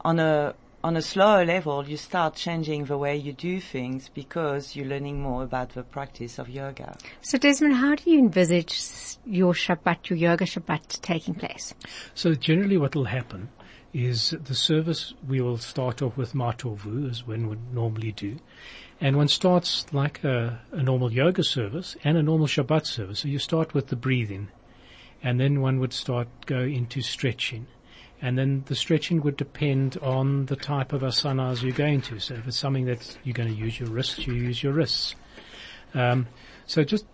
on 0.00 0.18
a 0.18 0.54
on 0.84 0.96
a 0.96 1.02
slower 1.02 1.44
level, 1.44 1.88
you 1.88 1.96
start 1.96 2.34
changing 2.34 2.86
the 2.86 2.98
way 2.98 3.16
you 3.16 3.32
do 3.32 3.60
things 3.60 4.10
because 4.12 4.74
you're 4.74 4.86
learning 4.86 5.22
more 5.22 5.44
about 5.44 5.70
the 5.70 5.82
practice 5.84 6.40
of 6.40 6.48
yoga. 6.48 6.96
So 7.20 7.38
Desmond, 7.38 7.74
how 7.74 7.94
do 7.94 8.10
you 8.10 8.18
envisage 8.18 8.80
your 9.24 9.52
Shabbat, 9.52 10.10
your 10.10 10.18
yoga 10.18 10.44
Shabbat 10.44 11.00
taking 11.00 11.34
place? 11.34 11.72
So 12.14 12.34
generally 12.34 12.76
what 12.78 12.96
will 12.96 13.04
happen 13.04 13.50
is 13.92 14.34
the 14.42 14.54
service, 14.54 15.14
we 15.28 15.40
will 15.40 15.58
start 15.58 16.02
off 16.02 16.16
with 16.16 16.34
Mah 16.34 16.52
Tovu, 16.52 17.08
as 17.10 17.26
one 17.26 17.48
would 17.48 17.72
normally 17.72 18.12
do. 18.12 18.38
And 19.02 19.16
one 19.16 19.26
starts 19.26 19.84
like 19.92 20.22
a, 20.22 20.60
a 20.70 20.80
normal 20.80 21.12
yoga 21.12 21.42
service 21.42 21.96
and 22.04 22.16
a 22.16 22.22
normal 22.22 22.46
Shabbat 22.46 22.86
service. 22.86 23.18
So 23.18 23.28
you 23.28 23.40
start 23.40 23.74
with 23.74 23.88
the 23.88 23.96
breathing. 23.96 24.46
And 25.24 25.40
then 25.40 25.60
one 25.60 25.80
would 25.80 25.92
start 25.92 26.28
go 26.46 26.60
into 26.60 27.02
stretching. 27.02 27.66
And 28.20 28.38
then 28.38 28.62
the 28.66 28.76
stretching 28.76 29.20
would 29.22 29.36
depend 29.36 29.96
on 29.98 30.46
the 30.46 30.54
type 30.54 30.92
of 30.92 31.02
asanas 31.02 31.62
you're 31.64 31.72
going 31.72 32.00
to. 32.02 32.20
So 32.20 32.34
if 32.34 32.46
it's 32.46 32.56
something 32.56 32.84
that 32.84 33.18
you're 33.24 33.34
going 33.34 33.52
to 33.52 33.60
use 33.60 33.80
your 33.80 33.88
wrists, 33.88 34.24
you 34.24 34.34
use 34.34 34.62
your 34.62 34.72
wrists. 34.72 35.16
Um, 35.94 36.28
so 36.66 36.84
just 36.84 37.04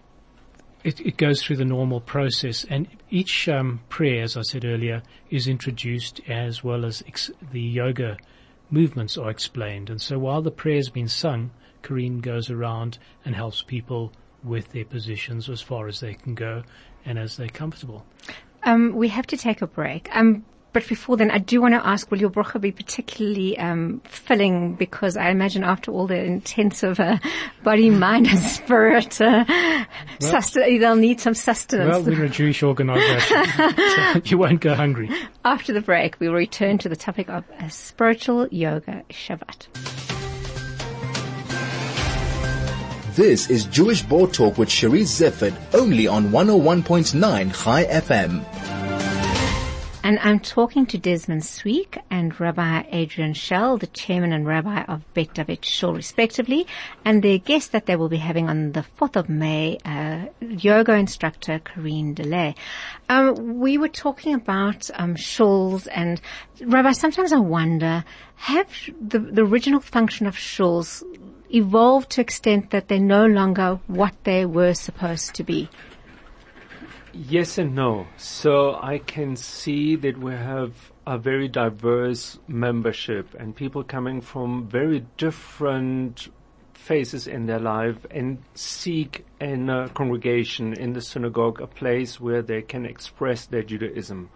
it, 0.85 1.01
it 1.01 1.17
goes 1.17 1.43
through 1.43 1.57
the 1.57 1.65
normal 1.65 2.03
process, 2.03 2.65
and 2.69 2.87
each 3.11 3.49
um, 3.49 3.81
prayer, 3.89 4.23
as 4.23 4.37
I 4.37 4.43
said 4.43 4.67
earlier, 4.67 5.03
is 5.31 5.49
introduced 5.49 6.21
as 6.29 6.63
well 6.63 6.85
as 6.85 7.03
ex- 7.07 7.31
the 7.51 7.63
yoga 7.63 8.19
movements 8.71 9.17
are 9.17 9.31
explained. 9.31 9.89
And 9.89 10.01
so 10.01 10.19
while 10.19 10.43
the 10.43 10.51
prayer 10.51 10.77
is 10.77 10.91
being 10.91 11.09
sung, 11.09 11.51
Caryne 11.83 12.21
goes 12.21 12.51
around 12.51 12.99
and 13.25 13.35
helps 13.35 13.63
people 13.63 14.13
with 14.45 14.73
their 14.73 14.85
positions 14.85 15.49
as 15.49 15.61
far 15.61 15.89
as 15.89 16.01
they 16.01 16.15
can 16.15 16.35
go 16.35 16.63
and 17.05 17.19
as 17.19 17.37
they're 17.37 17.49
comfortable. 17.49 18.05
Um, 18.65 18.95
we 18.95 19.09
have 19.09 19.27
to 19.29 19.37
take 19.37 19.63
a 19.63 19.67
break. 19.67 20.09
Um, 20.13 20.45
but 20.73 20.87
before 20.87 21.17
then, 21.17 21.31
I 21.31 21.39
do 21.39 21.63
want 21.63 21.75
to 21.75 21.85
ask, 21.87 22.11
will 22.11 22.21
your 22.21 22.31
brocha 22.31 22.61
be 22.61 22.71
particularly 22.73 23.59
um, 23.59 24.03
filling? 24.05 24.75
Because 24.75 25.17
I 25.17 25.31
imagine 25.31 25.65
after 25.65 25.91
all 25.91 26.07
the 26.07 26.23
intensive 26.23 27.01
uh, 27.01 27.19
body, 27.65 27.89
mind, 27.89 28.27
and 28.27 28.39
spirit, 28.39 29.21
uh, 29.21 29.45
susten- 30.21 30.79
they'll 30.79 30.95
need 30.95 31.21
some 31.21 31.35
sustenance. 31.35 31.91
Well, 31.91 32.03
we're 32.03 32.25
a 32.25 32.29
Jewish 32.29 32.63
organization, 32.63 33.45
so 33.47 34.21
you 34.25 34.39
won't 34.39 34.61
go 34.61 34.75
hungry. 34.75 35.11
After 35.45 35.73
the 35.73 35.81
break, 35.81 36.21
we 36.21 36.29
will 36.29 36.37
return 36.37 36.77
to 36.79 36.89
the 36.89 36.97
topic 36.97 37.31
of 37.31 37.45
uh, 37.59 37.69
spiritual 37.69 38.47
yoga 38.49 39.05
Shabbat. 39.09 39.98
This 43.19 43.51
is 43.51 43.65
Jewish 43.65 44.03
Board 44.03 44.33
Talk 44.33 44.59
with 44.59 44.69
Charisse 44.69 45.21
Zeifert, 45.21 45.53
only 45.75 46.07
on 46.07 46.29
101.9 46.29 47.65
Chai 47.65 47.85
FM. 47.87 48.45
And 50.05 50.21
I'm 50.21 50.39
talking 50.39 50.87
to 50.87 50.99
Desmond 50.99 51.43
Sweke 51.43 51.99
and 52.11 52.39
Rabbi 52.39 52.85
Adrian 52.93 53.35
Schell, 53.35 53.77
the 53.77 53.89
chairman 53.89 54.33
and 54.33 54.47
rabbi 54.47 54.83
of 54.83 55.03
Bet 55.15 55.35
David 55.35 55.65
Shul, 55.65 55.95
respectively, 55.95 56.69
and 57.05 57.21
their 57.21 57.39
guest 57.39 57.73
that 57.73 57.87
they 57.87 57.97
will 57.97 58.09
be 58.09 58.19
having 58.19 58.49
on 58.49 58.71
the 58.71 58.85
4th 59.01 59.17
of 59.17 59.29
May, 59.29 59.79
uh, 59.85 60.27
yoga 60.41 60.95
instructor 60.95 61.59
Caryne 61.59 62.15
Delhare. 62.15 62.55
Um, 63.09 63.59
we 63.59 63.79
were 63.79 63.89
talking 63.89 64.33
about 64.33 64.93
um, 64.95 65.17
shuls 65.17 65.89
and 65.91 66.21
Rabbi, 66.61 66.93
sometimes 66.93 67.33
I 67.33 67.41
wonder, 67.41 68.05
have 68.37 68.69
the, 69.01 69.19
the 69.19 69.43
original 69.43 69.81
function 69.81 70.29
of 70.29 70.37
shuls 70.37 71.03
evolved 71.51 72.11
to 72.11 72.21
extent 72.21 72.71
that 72.71 72.89
they're 72.89 72.99
no 72.99 73.27
longer 73.27 73.81
what 73.87 74.15
they 74.25 74.45
were 74.45 74.75
supposed 74.75 75.35
to 75.35 75.45
be? 75.45 75.69
Yes 77.13 77.59
and 77.59 77.75
no. 77.75 78.07
So 78.17 78.79
I 78.81 78.99
can 78.99 79.37
see 79.37 79.97
that 79.97 80.19
we 80.19 80.33
have 80.33 80.93
a 81.07 81.19
very 81.19 81.49
diverse 81.49 82.39
membership 82.47 83.35
and 83.35 83.57
people 83.57 83.83
coming 83.83 84.21
from 84.21 84.69
very 84.69 85.07
different 85.17 86.29
phases 86.75 87.27
in 87.27 87.47
their 87.47 87.59
life 87.59 88.07
and 88.11 88.39
seek 88.55 89.27
in 89.41 89.69
a 89.69 89.89
congregation, 89.89 90.75
in 90.75 90.93
the 90.93 91.01
synagogue, 91.01 91.61
a 91.61 91.67
place 91.67 92.21
where 92.21 92.43
they 92.43 92.63
can 92.63 92.87
express 92.87 93.47
their 93.47 93.63
Judaism. 93.63 94.31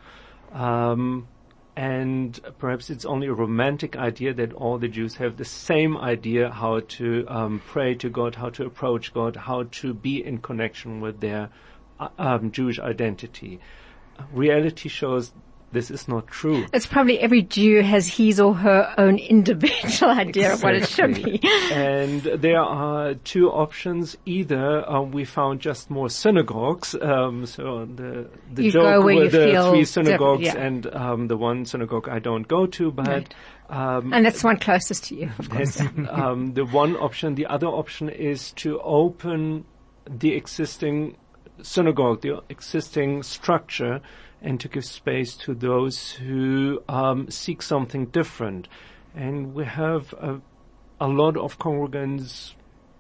Um, 0.53 1.29
and 1.77 2.39
perhaps 2.59 2.91
it's 2.91 3.05
only 3.05 3.29
a 3.29 3.33
romantic 3.33 3.97
idea 3.97 4.35
that 4.35 4.53
all 4.53 4.79
the 4.79 4.89
Jews 4.89 5.17
have 5.17 5.37
the 5.37 5.45
same 5.45 5.97
idea 5.97 6.51
how 6.51 6.81
to 6.81 7.25
um, 7.29 7.63
pray 7.67 7.95
to 7.95 8.11
God, 8.11 8.35
how 8.35 8.51
to 8.51 8.67
approach 8.67 9.15
God, 9.15 9.37
how 9.37 9.65
to 9.65 9.95
be 9.95 10.23
in 10.25 10.39
connection 10.39 11.01
with 11.01 11.21
their 11.21 11.49
um, 12.19 12.51
Jewish 12.51 12.79
identity. 12.79 13.59
Reality 14.33 14.89
shows 14.89 15.33
this 15.73 15.91
is 15.91 16.07
not 16.09 16.27
true. 16.29 16.67
It's 16.73 16.87
probably 16.87 17.19
every 17.19 17.43
Jew 17.43 17.83
has 17.83 18.07
his 18.07 18.39
or 18.39 18.55
her 18.55 18.95
own 18.99 19.19
individual 19.19 20.13
idea 20.25 20.53
of 20.55 20.63
what 20.63 20.75
it 20.75 20.87
should 20.89 21.15
be. 21.15 21.41
and 21.73 22.23
there 22.23 22.61
are 22.61 23.15
two 23.15 23.49
options. 23.51 24.17
Either 24.27 24.89
um, 24.89 25.11
we 25.13 25.25
found 25.25 25.61
just 25.61 25.91
more 25.91 26.09
synagogues. 26.09 26.95
Um, 27.01 27.47
so 27.47 27.87
the 27.87 28.29
the 28.53 28.65
You 28.65 28.71
joke 28.73 28.83
go 28.83 29.01
where 29.05 29.17
with 29.17 29.35
you 29.35 29.41
the 29.41 29.47
feel 29.53 29.71
three 29.71 29.85
synagogues 29.85 30.43
yeah. 30.45 30.57
and 30.59 30.87
um, 30.95 31.29
the 31.29 31.37
one 31.37 31.65
synagogue 31.65 32.09
I 32.09 32.19
don't 32.19 32.47
go 32.47 32.67
to, 32.67 32.91
but. 32.93 33.09
Right. 33.09 33.35
Um, 33.71 34.13
And 34.13 34.27
that's 34.27 34.43
the 34.43 34.49
one 34.49 34.59
closest 34.59 35.05
to 35.05 35.15
you, 35.15 35.31
of 35.39 35.49
course. 35.49 35.81
um, 36.11 36.53
the 36.53 36.67
one 36.67 36.95
option. 36.97 37.37
The 37.37 37.47
other 37.47 37.69
option 37.69 38.11
is 38.11 38.53
to 38.57 38.79
open 38.83 39.65
the 40.07 40.35
existing 40.35 41.17
synagogue, 41.63 42.21
the 42.21 42.43
existing 42.51 43.23
structure, 43.23 44.01
and 44.43 44.61
to 44.61 44.69
give 44.69 44.85
space 44.85 45.37
to 45.37 45.55
those 45.55 46.11
who 46.11 46.83
um, 46.89 47.31
seek 47.31 47.63
something 47.63 48.07
different. 48.07 48.69
And 49.15 49.55
we 49.55 49.65
have 49.65 50.13
a, 50.15 50.41
a 51.01 51.07
lot 51.07 51.37
of 51.37 51.59
congregants 51.59 52.55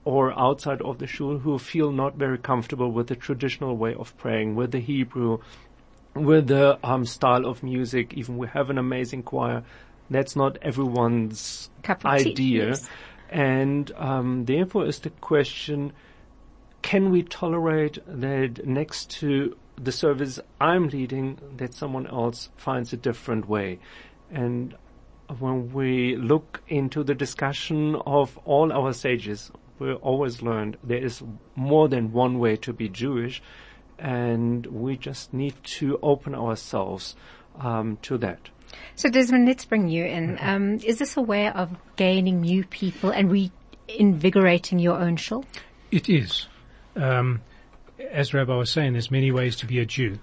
or 0.05 0.39
outside 0.39 0.83
of 0.83 0.99
the 0.99 1.07
shul 1.07 1.39
who 1.39 1.59
feel 1.59 1.93
not 1.93 2.17
very 2.17 2.39
comfortable 2.39 2.91
with 2.91 3.09
the 3.09 3.17
traditional 3.17 3.77
way 3.77 3.95
of 3.95 4.17
praying, 4.19 4.57
with 4.57 4.73
the 4.73 4.81
Hebrew, 4.81 5.39
with 6.15 6.49
the 6.49 6.79
um, 6.85 7.05
style 7.07 7.47
of 7.47 7.63
music. 7.63 8.15
Even 8.15 8.37
we 8.37 8.49
have 8.49 8.71
an 8.71 8.79
amazing 8.79 9.23
choir. 9.23 9.63
That's 10.11 10.37
not 10.37 10.59
everyone's 10.63 11.71
of 11.89 12.01
tea, 12.01 12.09
idea. 12.09 12.69
yes. 12.69 12.89
And 13.31 13.91
um, 13.97 14.45
therefore 14.45 14.87
is 14.87 14.99
the 14.99 15.11
question, 15.11 15.93
can 16.83 17.11
we 17.11 17.23
tolerate 17.23 17.99
that 18.07 18.67
next 18.67 19.11
to 19.21 19.57
the 19.77 19.93
service 19.93 20.39
I'm 20.61 20.89
leading, 20.89 21.39
that 21.57 21.75
someone 21.75 22.07
else 22.07 22.51
finds 22.57 22.93
a 22.93 22.97
different 22.97 23.49
way? 23.49 23.79
And 24.31 24.75
when 25.39 25.73
we 25.73 26.17
look 26.17 26.63
into 26.69 27.03
the 27.03 27.15
discussion 27.15 27.97
of 28.07 28.37
all 28.45 28.73
our 28.73 28.93
sages, 28.93 29.51
we 29.79 29.93
always 29.95 30.43
learned 30.43 30.77
there 30.85 31.03
is 31.03 31.23
more 31.57 31.89
than 31.89 32.13
one 32.13 32.39
way 32.39 32.57
to 32.57 32.73
be 32.73 32.89
Jewish, 32.89 33.43
and 33.99 34.67
we 34.67 34.97
just 34.97 35.33
need 35.33 35.55
to 35.65 35.99
open 36.03 36.35
ourselves 36.35 37.17
um, 37.59 37.99
to 38.03 38.19
that. 38.19 38.51
So 38.97 39.09
Desmond, 39.09 39.47
let's 39.47 39.65
bring 39.65 39.89
you 39.89 40.05
in. 40.05 40.39
Um, 40.41 40.75
is 40.85 40.99
this 40.99 41.17
a 41.17 41.23
way 41.23 41.49
of 41.49 41.71
gaining 41.97 42.41
new 42.41 42.65
people 42.65 43.11
and 43.11 43.31
reinvigorating 43.89 44.79
your 44.79 44.99
own 44.99 45.17
shul? 45.17 45.45
It 45.91 46.09
is. 46.09 46.47
Um, 46.97 47.41
as 48.11 48.35
Rabbi 48.35 48.55
was 48.55 48.71
saying, 48.71 48.93
there's 48.93 49.11
many 49.11 49.31
ways 49.31 49.57
to 49.57 49.67
be 49.67 49.79
a 49.79 49.87
Jew, 49.87 50.19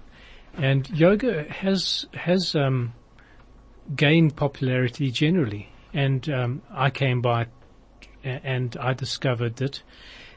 and 0.54 0.88
yoga 0.90 1.44
has 1.50 2.06
has 2.14 2.54
um, 2.54 2.92
gained 3.94 4.36
popularity 4.36 5.10
generally. 5.10 5.68
And 5.92 6.28
um, 6.30 6.62
I 6.70 6.90
came 6.90 7.20
by, 7.20 7.46
and 8.22 8.76
I 8.76 8.92
discovered 8.92 9.60
it, 9.60 9.82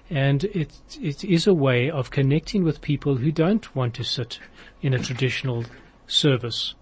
and 0.09 0.43
it 0.45 0.71
it 0.99 1.23
is 1.23 1.47
a 1.47 1.53
way 1.53 1.91
of 1.91 2.09
connecting 2.09 2.63
with 2.63 2.81
people 2.81 3.17
who 3.17 3.31
don't 3.31 3.75
want 3.75 3.93
to 3.95 4.03
sit 4.03 4.39
in 4.81 4.93
a 4.93 4.99
traditional 4.99 5.65
service, 6.07 6.73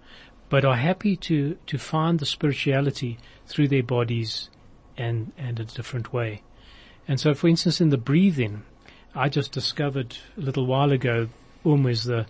but 0.49 0.63
are 0.63 0.77
happy 0.77 1.15
to 1.17 1.57
to 1.67 1.77
find 1.77 2.19
the 2.19 2.25
spirituality 2.25 3.17
through 3.45 3.67
their 3.67 3.83
bodies, 3.83 4.49
and 4.97 5.33
and 5.37 5.59
a 5.59 5.65
different 5.65 6.13
way. 6.13 6.41
And 7.07 7.19
so, 7.19 7.33
for 7.33 7.47
instance, 7.49 7.81
in 7.81 7.89
the 7.89 7.97
breathing, 7.97 8.63
I 9.13 9.27
just 9.29 9.51
discovered 9.51 10.17
a 10.37 10.41
little 10.41 10.65
while 10.65 10.91
ago, 10.91 11.27
um 11.65 11.85
is 11.87 12.05
the 12.05 12.25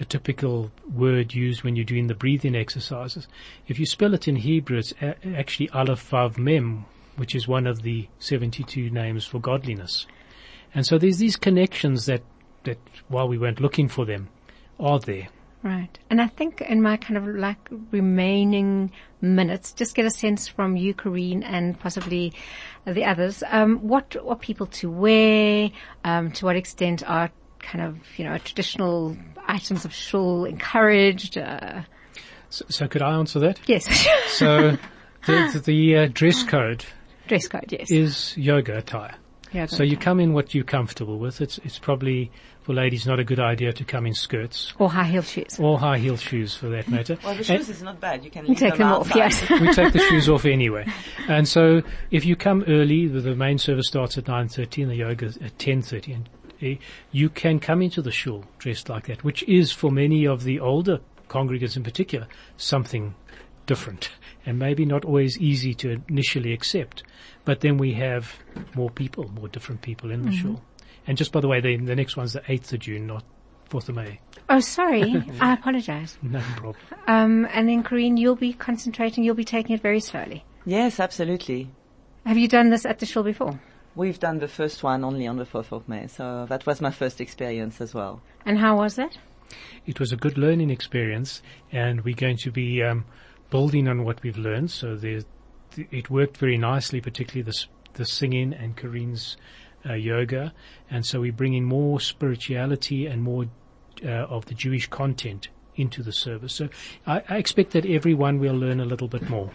a 0.00 0.04
typical 0.04 0.72
word 0.92 1.34
used 1.34 1.62
when 1.62 1.76
you're 1.76 1.84
doing 1.84 2.08
the 2.08 2.14
breathing 2.14 2.56
exercises. 2.56 3.28
If 3.68 3.78
you 3.78 3.86
spell 3.86 4.12
it 4.12 4.26
in 4.26 4.36
Hebrew, 4.36 4.78
it's 4.78 4.92
a- 5.00 5.14
actually 5.36 5.70
Aleph 5.70 6.10
Vav 6.10 6.36
Mem, 6.36 6.86
which 7.16 7.34
is 7.34 7.46
one 7.46 7.66
of 7.66 7.82
the 7.82 8.08
72 8.18 8.90
names 8.90 9.24
for 9.24 9.38
godliness. 9.38 10.06
And 10.74 10.84
so 10.84 10.98
there's 10.98 11.18
these 11.18 11.36
connections 11.36 12.06
that, 12.06 12.22
that 12.64 12.78
while 13.06 13.28
we 13.28 13.38
weren't 13.38 13.60
looking 13.60 13.88
for 13.88 14.04
them, 14.04 14.30
are 14.80 14.98
there. 14.98 15.28
Right. 15.64 15.98
And 16.10 16.20
I 16.20 16.26
think 16.26 16.60
in 16.60 16.82
my 16.82 16.98
kind 16.98 17.16
of 17.16 17.26
like 17.26 17.56
remaining 17.90 18.92
minutes, 19.22 19.72
just 19.72 19.94
get 19.94 20.04
a 20.04 20.10
sense 20.10 20.46
from 20.46 20.76
you, 20.76 20.92
Caryne, 20.92 21.42
and 21.42 21.80
possibly 21.80 22.34
the 22.86 23.06
others, 23.06 23.42
um, 23.48 23.78
what 23.78 24.14
are 24.14 24.36
people 24.36 24.66
to 24.66 24.90
wear, 24.90 25.70
um, 26.04 26.32
to 26.32 26.44
what 26.44 26.56
extent 26.56 27.02
are 27.08 27.30
kind 27.60 27.82
of, 27.82 27.96
you 28.18 28.26
know, 28.26 28.36
traditional 28.36 29.16
items 29.48 29.86
of 29.86 29.94
shul 29.94 30.44
encouraged, 30.44 31.38
uh, 31.38 31.80
So, 32.50 32.66
so 32.68 32.86
could 32.86 33.00
I 33.00 33.14
answer 33.16 33.40
that? 33.40 33.58
yes, 33.66 33.86
So 34.28 34.76
the, 35.26 35.50
the, 35.54 35.62
the 35.64 35.96
uh, 35.96 36.08
dress 36.12 36.42
code 36.42 36.84
dress 37.26 37.48
code, 37.48 37.72
yes. 37.72 37.90
is 37.90 38.36
yoga 38.36 38.76
attire. 38.76 39.14
Yeah, 39.54 39.66
So 39.66 39.82
you 39.84 39.96
come 39.96 40.18
in 40.20 40.32
what 40.34 40.52
you're 40.54 40.64
comfortable 40.64 41.18
with. 41.18 41.40
It's, 41.40 41.58
it's 41.58 41.78
probably 41.78 42.30
for 42.62 42.74
ladies 42.74 43.06
not 43.06 43.20
a 43.20 43.24
good 43.24 43.38
idea 43.38 43.72
to 43.72 43.84
come 43.84 44.04
in 44.06 44.14
skirts 44.14 44.72
or 44.78 44.90
high 44.90 45.04
heel 45.04 45.22
shoes. 45.22 45.58
or 45.60 45.78
high 45.78 45.98
heel 45.98 46.16
shoes 46.16 46.54
for 46.56 46.68
that 46.70 46.88
matter. 46.88 47.16
Well, 47.22 47.34
the 47.34 47.38
And- 47.38 47.46
shoes 47.46 47.68
is 47.68 47.82
not 47.82 48.00
bad. 48.00 48.24
You 48.24 48.30
can 48.30 48.44
You 48.44 48.50
leave 48.50 48.58
take 48.58 48.76
them 48.76 48.88
off, 48.92 49.10
yes. 49.14 49.48
we 49.48 49.72
take 49.72 49.92
the 49.92 50.00
shoes 50.00 50.28
off 50.28 50.44
anyway. 50.44 50.86
And 51.28 51.46
so 51.46 51.82
if 52.10 52.24
you 52.26 52.36
come 52.36 52.64
early, 52.66 53.06
the 53.06 53.20
the 53.20 53.36
main 53.36 53.58
service 53.58 53.86
starts 53.86 54.18
at 54.18 54.24
9.30 54.24 54.82
and 54.82 54.90
the 54.90 54.96
yoga 54.96 55.26
at 55.26 55.56
10.30 55.58 56.14
and 56.14 56.28
eh, 56.62 56.76
you 57.12 57.28
can 57.28 57.60
come 57.60 57.80
into 57.80 58.02
the 58.02 58.10
shul 58.12 58.44
dressed 58.58 58.88
like 58.88 59.06
that, 59.06 59.22
which 59.22 59.42
is 59.44 59.70
for 59.70 59.90
many 59.92 60.26
of 60.26 60.42
the 60.44 60.58
older 60.58 60.98
congregants 61.28 61.76
in 61.76 61.82
particular, 61.84 62.26
something 62.56 63.14
different 63.66 64.10
and 64.46 64.58
maybe 64.58 64.84
not 64.84 65.04
always 65.04 65.38
easy 65.38 65.74
to 65.74 66.02
initially 66.08 66.52
accept. 66.52 67.02
But 67.44 67.60
then 67.60 67.78
we 67.78 67.94
have 67.94 68.34
more 68.74 68.90
people, 68.90 69.28
more 69.28 69.48
different 69.48 69.82
people 69.82 70.10
in 70.10 70.22
the 70.22 70.32
show. 70.32 70.60
And 71.06 71.16
just 71.16 71.32
by 71.32 71.40
the 71.40 71.48
way, 71.48 71.60
the, 71.60 71.76
the 71.76 71.96
next 71.96 72.16
one's 72.16 72.32
the 72.32 72.40
8th 72.40 72.72
of 72.72 72.78
June, 72.80 73.06
not 73.06 73.24
4th 73.70 73.88
of 73.88 73.96
May. 73.96 74.20
Oh, 74.48 74.60
sorry. 74.60 75.22
I 75.40 75.54
apologize. 75.54 76.18
No 76.22 76.40
problem. 76.56 76.76
Um, 77.06 77.48
and 77.52 77.68
then 77.68 77.82
Caryne, 77.82 78.18
you'll 78.18 78.36
be 78.36 78.52
concentrating, 78.52 79.24
you'll 79.24 79.34
be 79.34 79.44
taking 79.44 79.76
it 79.76 79.82
very 79.82 80.00
slowly. 80.00 80.44
Yes, 80.64 81.00
absolutely. 81.00 81.70
Have 82.24 82.38
you 82.38 82.48
done 82.48 82.70
this 82.70 82.86
at 82.86 82.98
the 82.98 83.06
show 83.06 83.22
before? 83.22 83.60
We've 83.94 84.18
done 84.18 84.38
the 84.38 84.48
first 84.48 84.82
one 84.82 85.04
only 85.04 85.26
on 85.26 85.36
the 85.36 85.44
4th 85.44 85.72
of 85.72 85.88
May, 85.88 86.06
so 86.06 86.46
that 86.48 86.66
was 86.66 86.80
my 86.80 86.90
first 86.90 87.20
experience 87.20 87.80
as 87.80 87.94
well. 87.94 88.22
And 88.44 88.58
how 88.58 88.78
was 88.78 88.96
that? 88.96 89.16
it 89.86 90.00
was 90.00 90.12
a 90.12 90.16
good 90.16 90.38
learning 90.38 90.70
experience, 90.70 91.42
and 91.72 92.02
we're 92.04 92.14
going 92.14 92.36
to 92.38 92.50
be 92.50 92.82
um, 92.82 93.04
building 93.54 93.86
on 93.86 94.02
what 94.02 94.20
we've 94.24 94.36
learned. 94.36 94.68
So 94.68 94.98
it 95.76 96.10
worked 96.10 96.38
very 96.38 96.58
nicely, 96.58 97.00
particularly 97.00 97.42
the 97.42 97.56
the 97.92 98.04
singing 98.04 98.52
and 98.52 98.76
Caryne's 98.76 99.36
uh, 99.88 99.92
yoga, 99.92 100.52
and 100.90 101.06
so 101.06 101.20
we're 101.20 101.40
bringing 101.44 101.64
more 101.64 102.00
spirituality 102.00 103.06
and 103.06 103.22
more 103.22 103.44
uh, 104.04 104.08
of 104.08 104.46
the 104.46 104.54
Jewish 104.54 104.88
content 104.88 105.46
into 105.76 106.02
the 106.02 106.10
service. 106.10 106.52
So 106.52 106.68
I, 107.06 107.22
I 107.28 107.36
expect 107.36 107.70
that 107.74 107.86
everyone 107.86 108.40
will 108.40 108.56
learn 108.56 108.80
a 108.80 108.84
little 108.84 109.06
bit 109.06 109.28
more. 109.30 109.52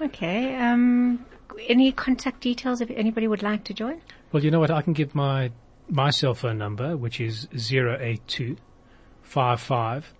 Okay. 0.00 0.56
Um, 0.56 1.24
any 1.68 1.92
contact 1.92 2.40
details 2.40 2.80
if 2.80 2.90
anybody 2.90 3.28
would 3.28 3.44
like 3.44 3.62
to 3.64 3.74
join? 3.74 4.02
Well, 4.32 4.42
you 4.42 4.50
know 4.50 4.58
what? 4.58 4.72
I 4.72 4.82
can 4.82 4.92
give 4.92 5.14
my 5.14 5.52
my 5.88 6.10
cell 6.10 6.34
phone 6.34 6.58
number, 6.58 6.96
which 6.96 7.20
is 7.20 7.46
082 7.52 8.56
55 9.22 10.14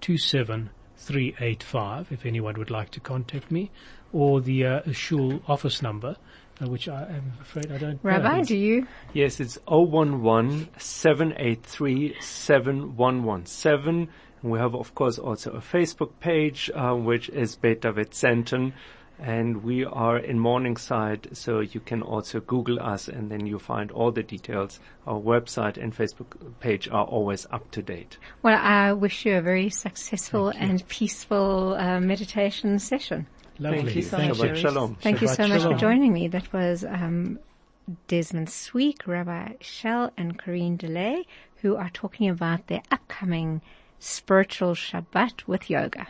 27 0.00 0.70
385, 0.96 2.12
if 2.12 2.26
anyone 2.26 2.54
would 2.58 2.70
like 2.70 2.90
to 2.90 3.00
contact 3.00 3.50
me, 3.50 3.70
or 4.12 4.40
the 4.40 4.64
uh, 4.64 4.92
Shul 4.92 5.42
office 5.48 5.82
number, 5.82 6.16
uh, 6.60 6.68
which 6.68 6.88
I 6.88 7.02
am 7.04 7.32
afraid 7.40 7.72
I 7.72 7.78
don't 7.78 8.04
know. 8.04 8.10
Rabbi, 8.10 8.42
do 8.42 8.56
you? 8.56 8.86
Yes, 9.12 9.40
it's 9.40 9.58
011 9.66 10.68
783 10.78 12.16
7117. 12.20 14.08
We 14.42 14.58
have, 14.58 14.74
of 14.74 14.94
course, 14.94 15.18
also 15.18 15.52
a 15.52 15.60
Facebook 15.60 16.10
page, 16.20 16.70
uh, 16.74 16.94
which 16.94 17.28
is 17.28 17.56
Beit 17.56 17.80
David 17.80 18.10
Sandton. 18.10 18.72
And 19.22 19.62
we 19.62 19.84
are 19.84 20.18
in 20.18 20.38
Morningside, 20.40 21.28
so 21.36 21.60
you 21.60 21.78
can 21.78 22.02
also 22.02 22.40
Google 22.40 22.80
us 22.80 23.06
and 23.06 23.30
then 23.30 23.46
you 23.46 23.60
find 23.60 23.92
all 23.92 24.10
the 24.10 24.24
details. 24.24 24.80
Our 25.06 25.20
website 25.20 25.76
and 25.76 25.96
Facebook 25.96 26.36
page 26.58 26.88
are 26.88 27.04
always 27.04 27.46
up 27.50 27.70
to 27.70 27.82
date. 27.82 28.18
Well, 28.42 28.58
I 28.60 28.92
wish 28.92 29.24
you 29.24 29.36
a 29.36 29.40
very 29.40 29.70
successful 29.70 30.48
and 30.48 30.86
peaceful 30.88 31.74
uh, 31.74 32.00
meditation 32.00 32.80
session. 32.80 33.28
Lovely. 33.60 33.82
Thank 33.82 33.96
you 33.96 34.02
so 34.02 34.16
Thank 34.16 34.38
much, 34.38 34.48
you. 34.48 34.56
Shalom. 34.56 34.94
Thank 34.96 35.22
you 35.22 35.28
so 35.28 35.44
Shabbat 35.44 35.48
much 35.48 35.62
for 35.62 35.74
joining 35.74 36.12
me. 36.12 36.26
That 36.26 36.52
was 36.52 36.84
um, 36.84 37.38
Desmond 38.08 38.48
Sweke, 38.48 39.06
Rabbi 39.06 39.54
Schell, 39.60 40.12
and 40.16 40.36
Caryne 40.36 40.78
Delhare, 40.78 41.24
who 41.60 41.76
are 41.76 41.90
talking 41.90 42.28
about 42.28 42.66
their 42.66 42.82
upcoming 42.90 43.60
spiritual 44.00 44.74
Shabbat 44.74 45.46
with 45.46 45.70
yoga. 45.70 46.08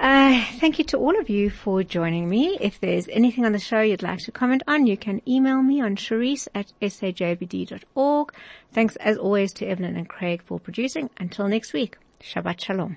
Uh, 0.00 0.42
thank 0.60 0.78
you 0.78 0.84
to 0.84 0.96
all 0.96 1.20
of 1.20 1.28
you 1.28 1.50
for 1.50 1.82
joining 1.82 2.26
me. 2.26 2.56
If 2.58 2.80
there's 2.80 3.06
anything 3.08 3.44
on 3.44 3.52
the 3.52 3.58
show 3.58 3.82
you'd 3.82 4.02
like 4.02 4.20
to 4.20 4.32
comment 4.32 4.62
on, 4.66 4.86
you 4.86 4.96
can 4.96 5.20
email 5.28 5.60
me 5.62 5.82
on 5.82 5.94
Charisse 5.94 6.48
at 6.54 6.72
sajbd.org. 6.80 8.32
Thanks 8.72 8.96
as 8.96 9.18
always 9.18 9.52
to 9.54 9.66
Evelyn 9.66 9.96
and 9.96 10.08
Craig 10.08 10.42
for 10.42 10.58
producing. 10.58 11.10
Until 11.18 11.48
next 11.48 11.74
week, 11.74 11.98
Shabbat 12.22 12.64
Shalom. 12.64 12.88